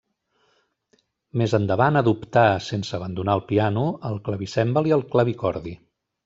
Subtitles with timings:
[1.41, 5.77] Més endavant adoptà, sense abandonar el piano, el clavicèmbal i el clavicordi.